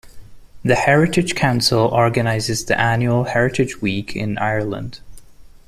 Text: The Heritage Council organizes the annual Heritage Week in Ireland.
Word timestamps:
The 0.63 0.73
Heritage 0.73 1.35
Council 1.35 1.85
organizes 1.87 2.65
the 2.65 2.75
annual 2.81 3.25
Heritage 3.25 3.83
Week 3.83 4.15
in 4.15 4.35
Ireland. 4.39 4.99